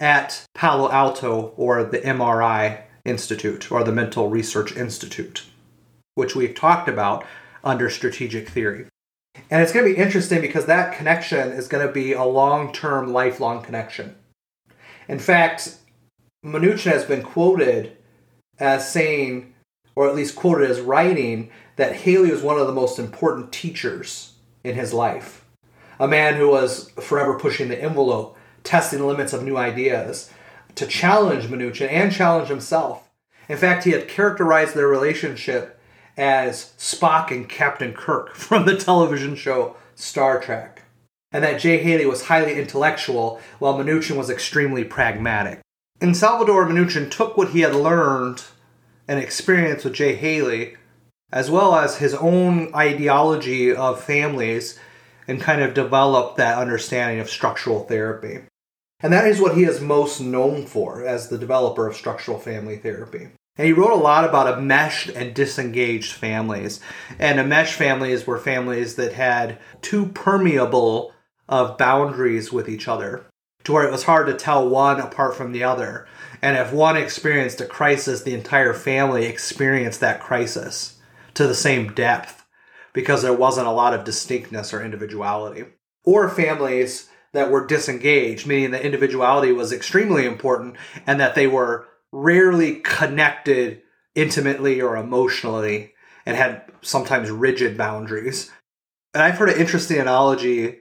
at 0.00 0.44
Palo 0.54 0.90
Alto 0.90 1.52
or 1.56 1.84
the 1.84 2.00
MRI 2.00 2.82
Institute 3.04 3.70
or 3.70 3.84
the 3.84 3.92
Mental 3.92 4.28
Research 4.28 4.76
Institute, 4.76 5.44
which 6.14 6.34
we've 6.34 6.54
talked 6.54 6.88
about 6.88 7.24
under 7.62 7.88
strategic 7.88 8.48
theory. 8.48 8.86
And 9.50 9.62
it's 9.62 9.72
going 9.72 9.86
to 9.86 9.94
be 9.94 10.00
interesting 10.00 10.40
because 10.40 10.66
that 10.66 10.96
connection 10.96 11.52
is 11.52 11.68
going 11.68 11.86
to 11.86 11.92
be 11.92 12.12
a 12.12 12.24
long 12.24 12.72
term, 12.72 13.12
lifelong 13.12 13.62
connection. 13.62 14.16
In 15.08 15.18
fact, 15.18 15.76
Minuchin 16.44 16.90
has 16.90 17.04
been 17.04 17.22
quoted 17.22 17.96
as 18.58 18.90
saying, 18.90 19.54
or 19.94 20.08
at 20.08 20.14
least 20.14 20.36
quoted 20.36 20.70
as 20.70 20.80
writing, 20.80 21.50
that 21.76 21.96
Haley 21.96 22.30
was 22.30 22.42
one 22.42 22.58
of 22.58 22.66
the 22.66 22.72
most 22.72 22.98
important 22.98 23.52
teachers 23.52 24.34
in 24.64 24.74
his 24.74 24.92
life. 24.92 25.44
A 25.98 26.08
man 26.08 26.34
who 26.34 26.48
was 26.48 26.90
forever 27.00 27.38
pushing 27.38 27.68
the 27.68 27.80
envelope, 27.80 28.36
testing 28.64 29.00
the 29.00 29.06
limits 29.06 29.32
of 29.32 29.42
new 29.42 29.56
ideas, 29.56 30.30
to 30.74 30.86
challenge 30.86 31.44
Minuchin 31.44 31.90
and 31.90 32.12
challenge 32.12 32.48
himself. 32.48 33.10
In 33.48 33.56
fact, 33.56 33.84
he 33.84 33.90
had 33.90 34.08
characterized 34.08 34.74
their 34.74 34.88
relationship 34.88 35.78
as 36.16 36.72
Spock 36.78 37.30
and 37.30 37.48
Captain 37.48 37.92
Kirk 37.92 38.34
from 38.34 38.66
the 38.66 38.76
television 38.76 39.34
show 39.34 39.76
Star 39.94 40.40
Trek. 40.40 40.82
And 41.32 41.42
that 41.42 41.60
Jay 41.60 41.82
Haley 41.82 42.04
was 42.04 42.26
highly 42.26 42.58
intellectual, 42.58 43.40
while 43.58 43.78
Minuchin 43.78 44.16
was 44.16 44.28
extremely 44.28 44.84
pragmatic. 44.84 45.61
And 46.02 46.16
Salvador 46.16 46.66
Minuchin 46.66 47.08
took 47.08 47.36
what 47.36 47.50
he 47.50 47.60
had 47.60 47.76
learned 47.76 48.42
and 49.06 49.20
experienced 49.20 49.84
with 49.84 49.94
Jay 49.94 50.16
Haley, 50.16 50.74
as 51.32 51.48
well 51.48 51.76
as 51.76 51.98
his 51.98 52.12
own 52.12 52.74
ideology 52.74 53.72
of 53.72 54.02
families, 54.02 54.80
and 55.28 55.40
kind 55.40 55.62
of 55.62 55.74
developed 55.74 56.38
that 56.38 56.58
understanding 56.58 57.20
of 57.20 57.30
structural 57.30 57.84
therapy. 57.84 58.40
And 58.98 59.12
that 59.12 59.28
is 59.28 59.40
what 59.40 59.56
he 59.56 59.62
is 59.62 59.80
most 59.80 60.20
known 60.20 60.66
for 60.66 61.06
as 61.06 61.28
the 61.28 61.38
developer 61.38 61.86
of 61.86 61.94
structural 61.94 62.40
family 62.40 62.78
therapy. 62.78 63.28
And 63.56 63.66
he 63.68 63.72
wrote 63.72 63.92
a 63.92 63.94
lot 63.94 64.24
about 64.24 64.58
enmeshed 64.58 65.08
and 65.10 65.32
disengaged 65.32 66.14
families. 66.14 66.80
And 67.20 67.38
enmeshed 67.38 67.74
families 67.74 68.26
were 68.26 68.38
families 68.38 68.96
that 68.96 69.12
had 69.12 69.60
too 69.82 70.06
permeable 70.06 71.12
of 71.48 71.78
boundaries 71.78 72.52
with 72.52 72.68
each 72.68 72.88
other 72.88 73.24
to 73.64 73.72
where 73.72 73.86
it 73.86 73.92
was 73.92 74.04
hard 74.04 74.26
to 74.26 74.34
tell 74.34 74.68
one 74.68 75.00
apart 75.00 75.36
from 75.36 75.52
the 75.52 75.64
other. 75.64 76.06
And 76.40 76.56
if 76.56 76.72
one 76.72 76.96
experienced 76.96 77.60
a 77.60 77.66
crisis, 77.66 78.22
the 78.22 78.34
entire 78.34 78.74
family 78.74 79.26
experienced 79.26 80.00
that 80.00 80.20
crisis 80.20 80.98
to 81.34 81.46
the 81.46 81.54
same 81.54 81.92
depth 81.92 82.44
because 82.92 83.22
there 83.22 83.32
wasn't 83.32 83.66
a 83.66 83.72
lot 83.72 83.94
of 83.94 84.04
distinctness 84.04 84.74
or 84.74 84.82
individuality. 84.82 85.64
Or 86.04 86.28
families 86.28 87.08
that 87.32 87.50
were 87.50 87.66
disengaged, 87.66 88.46
meaning 88.46 88.72
that 88.72 88.82
individuality 88.82 89.52
was 89.52 89.72
extremely 89.72 90.26
important 90.26 90.76
and 91.06 91.20
that 91.20 91.34
they 91.34 91.46
were 91.46 91.86
rarely 92.10 92.76
connected 92.76 93.80
intimately 94.14 94.82
or 94.82 94.96
emotionally 94.96 95.94
and 96.26 96.36
had 96.36 96.62
sometimes 96.82 97.30
rigid 97.30 97.78
boundaries. 97.78 98.50
And 99.14 99.22
I've 99.22 99.38
heard 99.38 99.50
an 99.50 99.60
interesting 99.60 99.98
analogy 99.98 100.80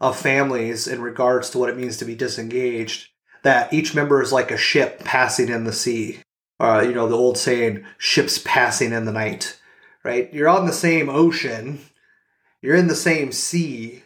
of 0.00 0.18
families 0.18 0.86
in 0.86 1.00
regards 1.00 1.50
to 1.50 1.58
what 1.58 1.68
it 1.68 1.76
means 1.76 1.96
to 1.98 2.04
be 2.04 2.14
disengaged 2.14 3.08
that 3.42 3.72
each 3.72 3.94
member 3.94 4.20
is 4.20 4.32
like 4.32 4.50
a 4.50 4.56
ship 4.56 5.00
passing 5.04 5.48
in 5.48 5.64
the 5.64 5.72
sea. 5.72 6.18
Uh, 6.58 6.82
you 6.86 6.92
know, 6.92 7.08
the 7.08 7.16
old 7.16 7.38
saying, 7.38 7.84
ships 7.98 8.40
passing 8.44 8.92
in 8.92 9.04
the 9.04 9.12
night, 9.12 9.58
right? 10.02 10.32
You're 10.32 10.48
on 10.48 10.66
the 10.66 10.72
same 10.72 11.08
ocean, 11.08 11.80
you're 12.60 12.74
in 12.74 12.88
the 12.88 12.96
same 12.96 13.30
sea, 13.30 14.02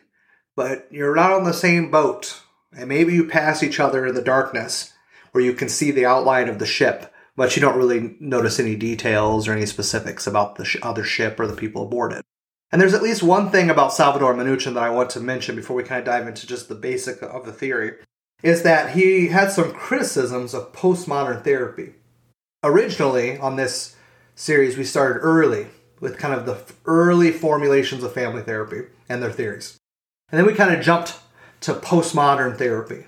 but 0.56 0.86
you're 0.90 1.14
not 1.14 1.32
on 1.32 1.44
the 1.44 1.54
same 1.54 1.90
boat. 1.90 2.42
And 2.76 2.88
maybe 2.88 3.14
you 3.14 3.26
pass 3.26 3.62
each 3.62 3.80
other 3.80 4.06
in 4.06 4.14
the 4.14 4.22
darkness 4.22 4.92
where 5.32 5.42
you 5.42 5.54
can 5.54 5.68
see 5.68 5.90
the 5.90 6.06
outline 6.06 6.48
of 6.48 6.58
the 6.58 6.66
ship, 6.66 7.12
but 7.36 7.56
you 7.56 7.62
don't 7.62 7.78
really 7.78 8.16
notice 8.20 8.60
any 8.60 8.76
details 8.76 9.48
or 9.48 9.52
any 9.52 9.64
specifics 9.64 10.26
about 10.26 10.56
the 10.56 10.64
sh- 10.64 10.76
other 10.82 11.04
ship 11.04 11.40
or 11.40 11.46
the 11.46 11.56
people 11.56 11.84
aboard 11.84 12.12
it. 12.12 12.24
And 12.72 12.80
there's 12.80 12.94
at 12.94 13.02
least 13.02 13.22
one 13.22 13.50
thing 13.50 13.68
about 13.68 13.92
Salvador 13.92 14.34
Minuchin 14.34 14.74
that 14.74 14.82
I 14.82 14.90
want 14.90 15.10
to 15.10 15.20
mention 15.20 15.56
before 15.56 15.76
we 15.76 15.82
kind 15.82 15.98
of 15.98 16.04
dive 16.04 16.28
into 16.28 16.46
just 16.46 16.68
the 16.68 16.74
basic 16.74 17.20
of 17.22 17.44
the 17.44 17.52
theory 17.52 17.94
is 18.42 18.62
that 18.62 18.94
he 18.94 19.28
had 19.28 19.50
some 19.50 19.72
criticisms 19.72 20.54
of 20.54 20.72
postmodern 20.72 21.42
therapy. 21.42 21.94
Originally, 22.62 23.36
on 23.38 23.56
this 23.56 23.96
series, 24.34 24.76
we 24.76 24.84
started 24.84 25.18
early 25.20 25.66
with 26.00 26.16
kind 26.16 26.32
of 26.32 26.46
the 26.46 26.62
early 26.86 27.32
formulations 27.32 28.02
of 28.02 28.14
family 28.14 28.42
therapy 28.42 28.82
and 29.08 29.22
their 29.22 29.32
theories. 29.32 29.76
And 30.30 30.38
then 30.38 30.46
we 30.46 30.54
kind 30.54 30.74
of 30.74 30.82
jumped 30.82 31.18
to 31.62 31.74
postmodern 31.74 32.56
therapy, 32.56 33.04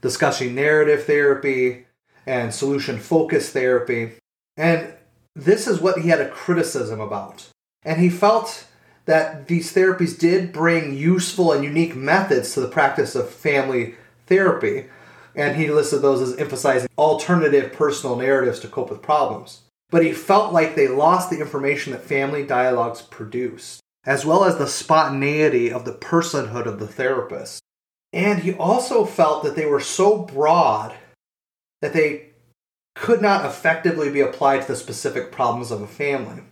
discussing 0.00 0.54
narrative 0.54 1.04
therapy 1.04 1.86
and 2.26 2.52
solution 2.52 2.98
focused 2.98 3.52
therapy. 3.52 4.14
And 4.56 4.94
this 5.36 5.68
is 5.68 5.80
what 5.80 6.00
he 6.00 6.08
had 6.08 6.20
a 6.20 6.28
criticism 6.28 7.00
about. 7.00 7.48
And 7.84 8.00
he 8.00 8.08
felt 8.08 8.66
that 9.06 9.48
these 9.48 9.72
therapies 9.72 10.18
did 10.18 10.52
bring 10.52 10.94
useful 10.94 11.52
and 11.52 11.64
unique 11.64 11.96
methods 11.96 12.52
to 12.54 12.60
the 12.60 12.68
practice 12.68 13.14
of 13.14 13.30
family 13.30 13.94
therapy, 14.26 14.86
and 15.34 15.56
he 15.56 15.70
listed 15.70 16.02
those 16.02 16.20
as 16.20 16.36
emphasizing 16.36 16.88
alternative 16.98 17.72
personal 17.72 18.16
narratives 18.16 18.60
to 18.60 18.68
cope 18.68 18.90
with 18.90 19.02
problems. 19.02 19.62
But 19.90 20.04
he 20.04 20.12
felt 20.12 20.52
like 20.52 20.74
they 20.74 20.88
lost 20.88 21.30
the 21.30 21.40
information 21.40 21.92
that 21.92 22.02
family 22.02 22.44
dialogues 22.44 23.02
produced, 23.02 23.80
as 24.04 24.26
well 24.26 24.44
as 24.44 24.58
the 24.58 24.66
spontaneity 24.66 25.70
of 25.70 25.84
the 25.84 25.92
personhood 25.92 26.66
of 26.66 26.80
the 26.80 26.88
therapist. 26.88 27.60
And 28.12 28.40
he 28.40 28.54
also 28.54 29.04
felt 29.04 29.44
that 29.44 29.54
they 29.54 29.66
were 29.66 29.80
so 29.80 30.18
broad 30.18 30.94
that 31.80 31.92
they 31.92 32.30
could 32.96 33.20
not 33.20 33.44
effectively 33.44 34.10
be 34.10 34.20
applied 34.20 34.62
to 34.62 34.68
the 34.68 34.76
specific 34.76 35.30
problems 35.30 35.70
of 35.70 35.82
a 35.82 35.86
family. 35.86 36.42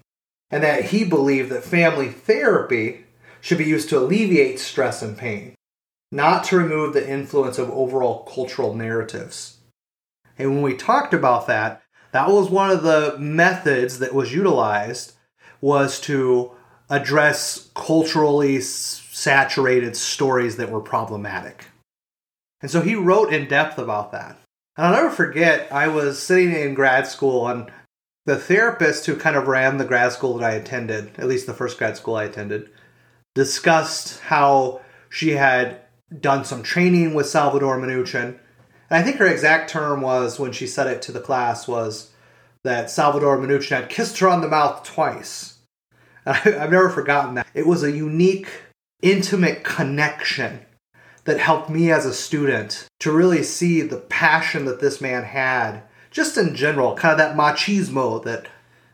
And 0.55 0.63
that 0.63 0.85
he 0.85 1.03
believed 1.03 1.51
that 1.51 1.65
family 1.65 2.09
therapy 2.09 3.07
should 3.41 3.59
be 3.59 3.65
used 3.65 3.89
to 3.89 3.99
alleviate 3.99 4.61
stress 4.61 5.03
and 5.03 5.19
pain, 5.19 5.57
not 6.13 6.45
to 6.45 6.57
remove 6.57 6.95
the 6.95 7.11
influence 7.11 7.59
of 7.59 7.73
overall 7.73 8.23
cultural 8.23 8.73
narratives. 8.73 9.59
And 10.39 10.53
when 10.53 10.63
we 10.63 10.77
talked 10.77 11.13
about 11.13 11.49
that, 11.49 11.83
that 12.13 12.29
was 12.29 12.51
one 12.51 12.71
of 12.71 12.85
the 12.85 13.17
methods 13.19 13.99
that 13.99 14.15
was 14.15 14.33
utilized 14.33 15.15
was 15.61 15.99
to 16.03 16.53
address 16.89 17.71
culturally 17.75 18.61
saturated 18.61 19.97
stories 19.97 20.57
that 20.59 20.71
were 20.71 20.81
problematic. 20.81 21.65
And 22.63 22.71
so 22.71 22.81
he 22.81 22.95
wrote 22.95 23.33
in 23.33 23.49
depth 23.49 23.77
about 23.77 24.13
that. 24.13 24.39
And 24.77 24.87
I'll 24.87 24.93
never 24.93 25.11
forget, 25.11 25.67
I 25.73 25.89
was 25.89 26.23
sitting 26.23 26.53
in 26.53 26.75
grad 26.75 27.09
school, 27.09 27.49
and 27.49 27.73
the 28.27 28.39
therapist 28.39 29.07
who 29.07 29.17
kind 29.17 29.37
of 29.37 29.49
ran 29.49 29.77
the 29.77 29.85
grad 29.85 30.13
school 30.13 30.39
that 30.39 30.51
I 30.51 30.55
attended, 30.55 31.13
at 31.19 31.29
least 31.29 31.47
the 31.47 31.55
first 31.55 31.79
grad 31.79 31.97
school 31.97 32.17
I 32.17 32.25
attended, 32.25 32.71
discussed 33.35 34.21
how 34.21 34.81
she 35.09 35.31
had 35.31 35.81
done 36.21 36.45
some 36.45 36.63
training 36.63 37.15
with 37.15 37.29
Salvador 37.29 37.79
Minuchin. 37.79 38.39
And 38.91 38.99
I 38.99 39.03
think 39.03 39.17
her 39.17 39.27
exact 39.27 39.71
term 39.71 40.01
was 40.01 40.39
when 40.39 40.53
she 40.53 40.67
said 40.67 40.87
it 40.87 41.03
to 41.03 41.13
the 41.13 41.21
class 41.21 41.69
was 41.69 42.13
that 42.63 42.91
Salvador 42.91 43.39
Minuchin 43.39 43.81
had 43.81 43.89
kissed 43.89 44.19
her 44.19 44.29
on 44.29 44.41
the 44.41 44.49
mouth 44.49 44.85
twice. 44.85 45.59
And 46.25 46.37
I, 46.57 46.65
I've 46.65 46.71
never 46.71 46.89
forgotten 46.89 47.35
that. 47.35 47.47
It 47.55 47.67
was 47.67 47.83
a 47.83 47.93
unique, 47.93 48.49
intimate 49.03 49.65
connection 49.65 50.61
that 51.25 51.39
helped 51.39 51.71
me 51.71 51.91
as 51.91 52.07
a 52.07 52.15
student 52.15 52.87
to 53.01 53.13
really 53.13 53.43
see 53.43 53.83
the 53.83 53.97
passion 53.97 54.65
that 54.67 54.81
this 54.81 55.01
man 55.01 55.25
had, 55.25 55.83
just 56.15 56.39
in 56.39 56.55
general, 56.55 56.95
kind 56.95 57.13
of 57.13 57.19
that 57.19 57.37
machismo 57.37 58.23
that 58.25 58.47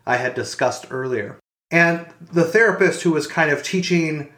I 0.06 0.16
had 0.16 0.34
discussed 0.34 0.86
earlier. 0.90 1.38
And 1.70 2.06
the 2.20 2.44
therapist 2.44 3.02
who 3.02 3.12
was 3.12 3.26
kind 3.26 3.50
of 3.50 3.62
teaching 3.62 4.32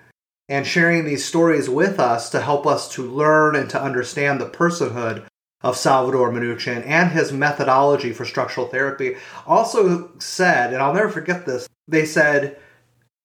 and 0.49 0.67
sharing 0.67 1.05
these 1.05 1.25
stories 1.25 1.71
with 1.71 2.01
us 2.01 2.29
to 2.31 2.41
help 2.41 2.67
us 2.67 2.93
to 2.95 3.09
learn 3.09 3.55
and 3.55 3.71
to 3.71 3.81
understand 3.81 4.41
the 4.41 4.51
personhood 4.51 5.25
of 5.63 5.77
Salvador 5.77 6.33
Minuchin 6.33 6.85
and 6.85 7.13
his 7.13 7.33
methodology 7.33 8.13
for 8.13 8.25
structural 8.25 8.67
therapy 8.67 9.15
also 9.47 10.11
said, 10.19 10.73
and 10.73 10.83
I'll 10.83 10.93
never 10.93 11.09
forget 11.09 11.47
this, 11.47 11.69
they 11.87 12.05
said, 12.05 12.59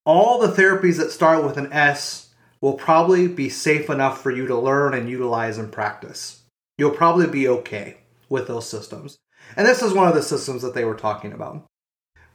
all 0.05 0.39
the 0.39 0.53
therapies 0.53 0.97
that 0.97 1.11
start 1.11 1.43
with 1.43 1.57
an 1.57 1.73
S 1.73 2.29
will 2.61 2.73
probably 2.73 3.27
be 3.27 3.49
safe 3.49 3.89
enough 3.89 4.21
for 4.21 4.29
you 4.29 4.45
to 4.45 4.57
learn 4.57 4.93
and 4.93 5.09
utilize 5.09 5.57
and 5.57 5.71
practice. 5.71 6.43
You'll 6.77 6.91
probably 6.91 7.27
be 7.27 7.47
okay 7.47 7.97
with 8.29 8.47
those 8.47 8.69
systems. 8.69 9.17
And 9.55 9.67
this 9.67 9.81
is 9.81 9.93
one 9.93 10.07
of 10.07 10.15
the 10.15 10.21
systems 10.21 10.61
that 10.61 10.73
they 10.73 10.85
were 10.85 10.95
talking 10.95 11.33
about 11.33 11.65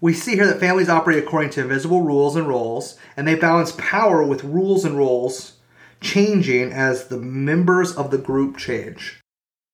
we 0.02 0.12
see 0.12 0.35
here 0.35 0.49
that 0.49 0.59
families 0.59 0.88
operate 0.88 1.23
according 1.23 1.50
to 1.50 1.61
invisible 1.62 2.02
rules 2.02 2.35
and 2.35 2.49
roles, 2.49 2.99
and 3.16 3.26
they 3.26 3.37
balance 3.37 3.73
power 3.78 4.26
with 4.26 4.42
rules 4.42 4.85
and 4.85 4.99
roles 4.99 5.52
changing 6.00 6.73
as 6.73 7.06
the 7.06 7.18
members 7.18 7.94
of 7.94 8.11
the 8.11 8.18
group 8.18 8.56
change. 8.56 9.21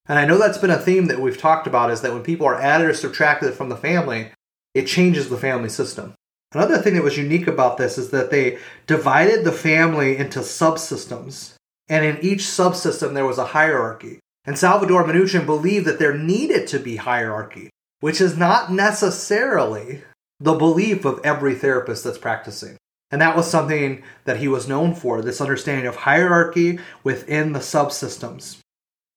And 0.06 0.18
I 0.18 0.26
know 0.26 0.36
that's 0.36 0.58
been 0.58 0.70
a 0.70 0.78
theme 0.78 1.06
that 1.06 1.20
we've 1.20 1.38
talked 1.38 1.66
about 1.66 1.90
is 1.90 2.02
that 2.02 2.12
when 2.12 2.22
people 2.22 2.46
are 2.46 2.60
added 2.60 2.88
or 2.88 2.94
subtracted 2.94 3.54
from 3.54 3.70
the 3.70 3.76
family, 3.76 4.30
it 4.74 4.86
changes 4.86 5.30
the 5.30 5.38
family 5.38 5.70
system. 5.70 6.14
Another 6.52 6.76
thing 6.76 6.92
that 6.94 7.02
was 7.02 7.16
unique 7.16 7.46
about 7.46 7.78
this 7.78 7.96
is 7.96 8.10
that 8.10 8.30
they 8.30 8.58
divided 8.86 9.44
the 9.44 9.52
family 9.52 10.18
into 10.18 10.40
subsystems, 10.40 11.54
and 11.88 12.04
in 12.04 12.18
each 12.22 12.40
subsystem 12.40 13.14
there 13.14 13.26
was 13.26 13.38
a 13.38 13.46
hierarchy. 13.46 14.20
And 14.48 14.58
Salvador 14.58 15.04
Minuchin 15.04 15.44
believed 15.44 15.84
that 15.84 15.98
there 15.98 16.16
needed 16.16 16.66
to 16.68 16.78
be 16.78 16.96
hierarchy, 16.96 17.68
which 18.00 18.18
is 18.18 18.38
not 18.38 18.72
necessarily 18.72 20.04
the 20.40 20.54
belief 20.54 21.04
of 21.04 21.20
every 21.22 21.54
therapist 21.54 22.02
that's 22.02 22.16
practicing. 22.16 22.78
And 23.10 23.20
that 23.20 23.36
was 23.36 23.46
something 23.46 24.02
that 24.24 24.38
he 24.38 24.48
was 24.48 24.66
known 24.66 24.94
for 24.94 25.20
this 25.20 25.42
understanding 25.42 25.86
of 25.86 25.96
hierarchy 25.96 26.78
within 27.04 27.52
the 27.52 27.58
subsystems. 27.58 28.56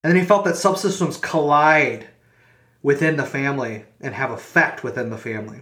And 0.04 0.12
then 0.12 0.20
he 0.20 0.28
felt 0.28 0.44
that 0.44 0.56
subsystems 0.56 1.22
collide 1.22 2.10
within 2.84 3.16
the 3.16 3.26
family 3.26 3.86
and 4.02 4.14
have 4.14 4.32
effect 4.32 4.84
within 4.84 5.12
the 5.12 5.18
family. 5.18 5.62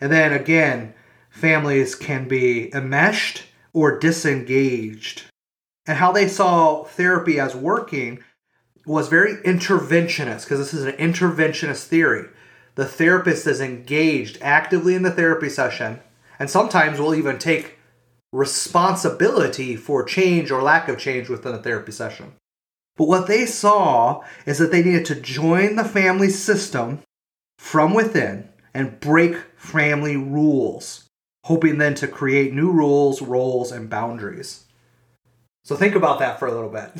And 0.00 0.10
then 0.10 0.32
again, 0.32 0.94
families 1.28 1.94
can 1.94 2.28
be 2.28 2.74
enmeshed 2.74 3.42
or 3.74 3.98
disengaged. 3.98 5.24
And 5.86 5.98
how 5.98 6.12
they 6.12 6.28
saw 6.28 6.84
therapy 6.84 7.38
as 7.38 7.54
working 7.54 8.22
was 8.86 9.08
very 9.08 9.34
interventionist, 9.38 10.44
because 10.44 10.58
this 10.58 10.74
is 10.74 10.84
an 10.84 10.92
interventionist 10.92 11.84
theory 11.84 12.28
the 12.76 12.84
therapist 12.84 13.46
is 13.46 13.60
engaged 13.60 14.38
actively 14.40 14.94
in 14.94 15.02
the 15.02 15.10
therapy 15.10 15.48
session 15.48 15.98
and 16.38 16.48
sometimes 16.48 17.00
will 17.00 17.14
even 17.14 17.38
take 17.38 17.78
responsibility 18.32 19.74
for 19.76 20.04
change 20.04 20.50
or 20.50 20.62
lack 20.62 20.88
of 20.88 20.98
change 20.98 21.28
within 21.28 21.52
the 21.52 21.62
therapy 21.62 21.90
session. 21.90 22.34
But 22.96 23.08
what 23.08 23.26
they 23.26 23.46
saw 23.46 24.22
is 24.44 24.58
that 24.58 24.70
they 24.70 24.82
needed 24.82 25.06
to 25.06 25.20
join 25.20 25.76
the 25.76 25.84
family 25.84 26.28
system 26.28 27.00
from 27.58 27.94
within 27.94 28.50
and 28.74 29.00
break 29.00 29.36
family 29.56 30.16
rules, 30.18 31.08
hoping 31.44 31.78
then 31.78 31.94
to 31.94 32.06
create 32.06 32.52
new 32.52 32.70
rules, 32.70 33.22
roles, 33.22 33.72
and 33.72 33.88
boundaries. 33.88 34.65
So 35.66 35.74
think 35.74 35.96
about 35.96 36.20
that 36.20 36.38
for 36.38 36.46
a 36.46 36.52
little 36.52 36.70
bit. 36.70 36.94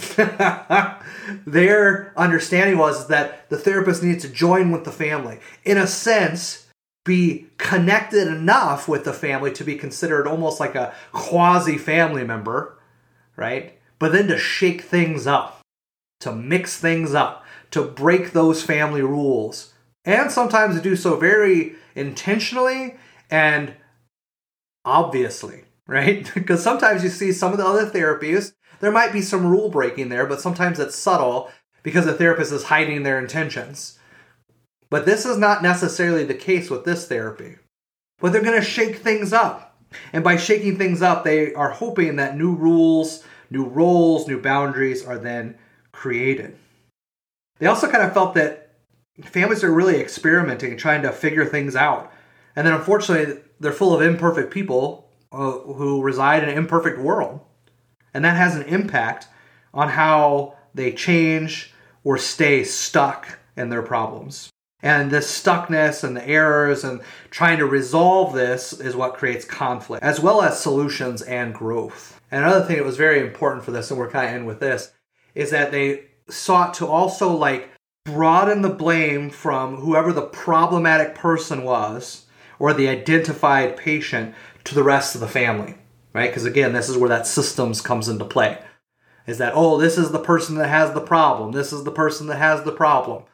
Their 1.47 2.13
understanding 2.17 2.79
was 2.79 3.07
that 3.07 3.49
the 3.49 3.57
therapist 3.57 4.03
needs 4.03 4.25
to 4.25 4.29
join 4.29 4.73
with 4.73 4.83
the 4.83 4.91
family. 4.91 5.39
In 5.63 5.79
a 5.79 5.87
sense, 5.87 6.67
be 7.05 7.47
connected 7.59 8.27
enough 8.27 8.89
with 8.89 9.05
the 9.05 9.13
family 9.13 9.53
to 9.53 9.63
be 9.63 9.77
considered 9.77 10.27
almost 10.27 10.59
like 10.59 10.75
a 10.75 10.93
quasi 11.13 11.79
family 11.79 12.25
member, 12.25 12.77
right? 13.37 13.79
But 14.01 14.11
then 14.11 14.27
to 14.27 14.37
shake 14.37 14.81
things 14.81 15.29
up, 15.29 15.61
to 16.19 16.33
mix 16.33 16.77
things 16.77 17.15
up, 17.15 17.45
to 17.71 17.85
break 17.85 18.33
those 18.33 18.65
family 18.65 19.03
rules, 19.03 19.75
and 20.05 20.33
sometimes 20.33 20.75
to 20.75 20.83
do 20.83 20.97
so 20.97 21.15
very 21.15 21.77
intentionally 21.95 22.97
and 23.31 23.75
obviously, 24.85 25.66
right? 25.87 26.31
because 26.35 26.63
sometimes 26.63 27.03
you 27.03 27.11
see 27.11 27.33
some 27.33 27.53
of 27.53 27.59
the 27.59 27.67
other 27.67 27.89
therapies, 27.89 28.55
there 28.81 28.93
might 28.93 29.13
be 29.13 29.23
some 29.23 29.47
rule 29.47 29.71
breaking 29.71 30.09
there, 30.09 30.27
but 30.27 30.41
sometimes 30.41 30.79
it's 30.79 30.97
subtle 30.97 31.51
because 31.83 32.05
the 32.05 32.15
therapist 32.15 32.53
is 32.53 32.65
hiding 32.65 33.03
their 33.03 33.19
intentions. 33.19 33.99
But 34.91 35.07
this 35.07 35.25
is 35.25 35.39
not 35.39 35.63
necessarily 35.63 36.25
the 36.25 36.35
case 36.35 36.71
with 36.71 36.85
this 36.85 37.07
therapy. 37.07 37.57
But 38.21 38.33
they're 38.33 38.43
going 38.43 38.61
to 38.61 38.67
shake 38.67 38.97
things 38.97 39.33
up. 39.33 39.79
And 40.13 40.25
by 40.25 40.37
shaking 40.37 40.77
things 40.77 41.03
up, 41.03 41.25
they 41.25 41.55
are 41.55 41.71
hoping 41.71 42.17
that 42.17 42.37
new 42.37 42.55
rules, 42.55 43.25
new 43.51 43.65
roles, 43.65 44.27
new 44.27 44.41
boundaries 44.41 45.05
are 45.05 45.19
then 45.19 45.57
created. 45.93 46.57
They 47.59 47.67
also 47.67 47.91
kind 47.91 48.05
of 48.05 48.13
felt 48.13 48.35
that 48.35 48.75
families 49.23 49.65
are 49.65 49.73
really 49.73 50.01
experimenting, 50.01 50.77
trying 50.77 51.03
to 51.03 51.13
figure 51.13 51.45
things 51.45 51.75
out. 51.75 52.13
And 52.55 52.67
then 52.67 52.75
unfortunately, 52.75 53.43
they're 53.61 53.73
full 53.73 53.95
of 53.95 54.03
imperfect 54.03 54.53
people 54.53 55.06
uh, 55.33 55.53
who 55.53 56.03
reside 56.03 56.43
in 56.43 56.49
an 56.49 56.59
imperfect 56.59 56.99
world. 56.99 57.41
And 58.15 58.25
that 58.25 58.37
has 58.37 58.57
an 58.57 58.63
impact 58.63 59.29
on 59.75 59.91
how 59.91 60.57
they 60.75 60.93
change 60.93 61.75
or 62.05 62.19
stay 62.19 62.65
stuck 62.65 63.39
in 63.57 63.69
their 63.69 63.83
problems. 63.83 64.51
And 64.83 65.11
this 65.11 65.29
stuckness 65.29 66.05
and 66.05 66.17
the 66.17 66.27
errors 66.29 66.85
and 66.85 67.01
trying 67.31 67.59
to 67.59 67.67
resolve 67.67 68.35
this 68.35 68.73
is 68.73 68.95
what 68.95 69.15
creates 69.15 69.45
conflict, 69.45 70.05
as 70.05 70.21
well 70.21 70.43
as 70.43 70.63
solutions 70.63 71.23
and 71.23 71.55
growth. 71.55 72.21
And 72.31 72.45
another 72.45 72.65
thing 72.65 72.77
that 72.77 72.85
was 72.85 72.97
very 72.97 73.21
important 73.21 73.65
for 73.65 73.71
this, 73.71 73.91
and 73.91 73.99
we're 73.99 74.11
kind 74.11 74.29
of 74.29 74.35
in 74.35 74.47
with 74.47 74.61
this, 74.61 74.93
is 75.35 75.51
that 75.51 75.73
they 75.73 76.05
sought 76.29 76.75
to 76.75 76.87
also 76.87 77.33
like 77.33 77.71
broaden 78.05 78.63
the 78.63 78.69
blame 78.69 79.31
from 79.31 79.77
whoever 79.77 80.13
the 80.13 80.23
problematic 80.23 81.15
person 81.15 81.65
was 81.65 82.27
or 82.59 82.73
the 82.73 82.89
identified 82.89 83.77
patient 83.77 84.35
to 84.67 84.75
the 84.75 84.85
rest 84.85 85.15
of 85.15 85.21
the 85.21 85.29
family, 85.29 85.77
right? 86.13 86.31
Because 86.31 86.45
again, 86.45 86.73
this 86.73 86.89
is 86.89 86.97
where 86.97 87.09
that 87.09 87.27
systems 87.27 87.81
comes 87.81 88.09
into 88.09 88.25
play. 88.25 88.59
Is 89.27 89.39
that, 89.39 89.55
oh, 89.57 89.79
this 89.79 89.99
is 89.99 90.11
the 90.11 90.21
person 90.21 90.57
that 90.57 90.69
has 90.69 90.93
the 90.93 91.01
problem. 91.01 91.53
This 91.53 91.73
is 91.73 91.85
the 91.85 91.91
person 91.91 92.27
that 92.29 92.39
has 92.39 92.63
the 92.63 92.73
problem. 92.73 93.25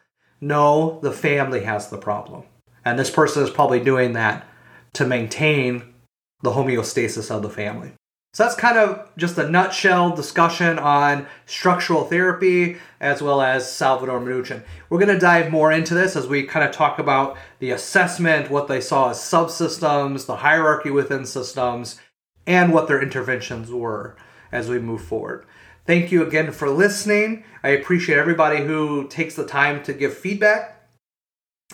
No, 0.41 1.01
the 1.03 1.13
family 1.13 1.65
has 1.65 1.89
the 1.89 1.99
problem. 1.99 2.45
And 2.85 2.99
this 2.99 3.11
person 3.11 3.43
is 3.43 3.51
probably 3.51 3.81
doing 3.81 4.13
that 4.15 4.47
to 4.95 5.07
maintain 5.07 5.95
the 6.43 6.53
homeostasis 6.53 7.31
of 7.31 7.43
the 7.43 7.51
family. 7.51 7.93
So 8.35 8.45
that's 8.45 8.55
kind 8.55 8.79
of 8.79 9.15
just 9.19 9.37
a 9.37 9.51
nutshell 9.51 10.17
discussion 10.17 10.79
on 10.79 11.27
structural 11.45 12.05
therapy 12.05 12.79
as 12.99 13.21
well 13.21 13.43
as 13.43 13.71
Salvador 13.71 14.21
Minuchin. 14.21 14.63
We're 14.89 15.01
going 15.01 15.13
to 15.13 15.19
dive 15.19 15.51
more 15.51 15.71
into 15.71 15.93
this 15.93 16.17
as 16.17 16.27
we 16.27 16.45
kind 16.45 16.67
of 16.67 16.75
talk 16.75 16.99
about 16.99 17.37
the 17.59 17.73
assessment, 17.73 18.51
what 18.51 18.69
they 18.69 18.81
saw 18.81 19.11
as 19.11 19.19
subsystems, 19.19 20.25
the 20.25 20.37
hierarchy 20.37 20.91
within 20.91 21.27
systems, 21.27 22.01
and 22.47 22.73
what 22.73 22.89
their 22.89 23.03
interventions 23.03 23.71
were 23.71 24.17
as 24.51 24.67
we 24.67 24.79
move 24.79 25.05
forward. 25.05 25.45
Thank 25.85 26.11
you 26.11 26.27
again 26.27 26.53
for 26.53 26.71
listening. 26.71 27.45
I 27.63 27.71
appreciate 27.71 28.17
everybody 28.17 28.65
who 28.65 29.09
takes 29.09 29.35
the 29.35 29.47
time 29.47 29.83
to 29.83 29.93
give 29.93 30.17
feedback, 30.17 30.89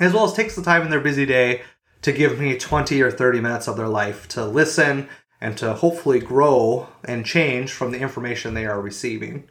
as 0.00 0.12
well 0.12 0.24
as 0.24 0.32
takes 0.32 0.56
the 0.56 0.62
time 0.62 0.82
in 0.82 0.90
their 0.90 0.98
busy 0.98 1.24
day 1.24 1.62
to 2.02 2.10
give 2.10 2.40
me 2.40 2.58
20 2.58 3.00
or 3.00 3.12
30 3.12 3.40
minutes 3.40 3.68
of 3.68 3.76
their 3.76 3.88
life 3.88 4.26
to 4.28 4.44
listen 4.44 5.08
and 5.40 5.56
to 5.58 5.74
hopefully 5.74 6.20
grow 6.20 6.88
and 7.04 7.24
change 7.24 7.72
from 7.72 7.92
the 7.92 7.98
information 7.98 8.54
they 8.54 8.66
are 8.66 8.80
receiving. 8.80 9.48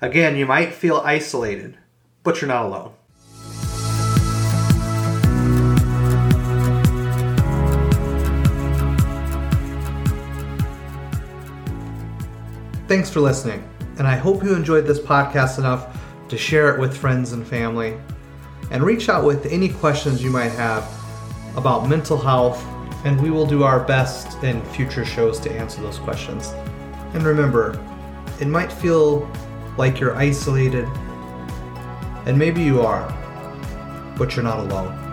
Again, 0.00 0.36
you 0.36 0.46
might 0.46 0.74
feel 0.74 1.02
isolated, 1.04 1.78
but 2.22 2.40
you're 2.40 2.48
not 2.48 2.66
alone. 2.66 2.92
Thanks 12.86 13.08
for 13.08 13.20
listening 13.20 13.68
and 13.98 14.08
I 14.08 14.16
hope 14.16 14.42
you 14.42 14.54
enjoyed 14.54 14.86
this 14.86 14.98
podcast 14.98 15.58
enough 15.58 15.98
to 16.28 16.36
share 16.36 16.74
it 16.74 16.80
with 16.80 16.96
friends 16.96 17.32
and 17.32 17.46
family. 17.46 17.96
And 18.70 18.82
reach 18.82 19.08
out 19.08 19.24
with 19.24 19.46
any 19.46 19.68
questions 19.68 20.22
you 20.22 20.30
might 20.30 20.50
have 20.50 20.90
about 21.56 21.88
mental 21.88 22.16
health, 22.16 22.64
and 23.04 23.20
we 23.20 23.30
will 23.30 23.46
do 23.46 23.62
our 23.62 23.80
best 23.80 24.42
in 24.42 24.62
future 24.66 25.04
shows 25.04 25.38
to 25.40 25.52
answer 25.52 25.82
those 25.82 25.98
questions. 25.98 26.54
And 27.12 27.22
remember, 27.22 27.78
it 28.40 28.48
might 28.48 28.72
feel 28.72 29.30
like 29.76 30.00
you're 30.00 30.16
isolated, 30.16 30.88
and 32.26 32.38
maybe 32.38 32.62
you 32.62 32.80
are, 32.80 33.06
but 34.16 34.34
you're 34.34 34.44
not 34.44 34.58
alone. 34.58 35.03